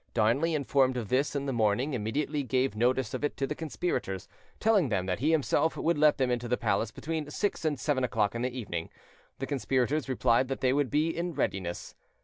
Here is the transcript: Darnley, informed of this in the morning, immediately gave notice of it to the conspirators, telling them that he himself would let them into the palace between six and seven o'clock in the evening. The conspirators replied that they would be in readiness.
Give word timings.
Darnley, 0.15 0.55
informed 0.55 0.97
of 0.97 1.09
this 1.09 1.35
in 1.35 1.45
the 1.45 1.53
morning, 1.53 1.93
immediately 1.93 2.41
gave 2.41 2.75
notice 2.75 3.13
of 3.13 3.23
it 3.23 3.37
to 3.37 3.45
the 3.45 3.53
conspirators, 3.53 4.27
telling 4.59 4.89
them 4.89 5.05
that 5.05 5.19
he 5.19 5.29
himself 5.29 5.77
would 5.77 5.95
let 5.99 6.17
them 6.17 6.31
into 6.31 6.47
the 6.47 6.57
palace 6.57 6.89
between 6.89 7.29
six 7.29 7.63
and 7.65 7.79
seven 7.79 8.03
o'clock 8.03 8.33
in 8.33 8.41
the 8.41 8.49
evening. 8.49 8.89
The 9.37 9.45
conspirators 9.45 10.09
replied 10.09 10.47
that 10.47 10.61
they 10.61 10.73
would 10.73 10.89
be 10.89 11.15
in 11.15 11.33
readiness. 11.35 11.93